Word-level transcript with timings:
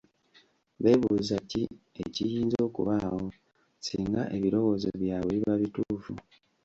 Beebuuza 0.81 1.35
ki 1.49 1.63
ekiyinza 2.03 2.57
okubaawo 2.67 3.25
singa 3.85 4.21
ebirowoozo 4.35 4.89
byabwe 5.01 5.33
biba 5.35 5.53
bituufu. 5.61 6.13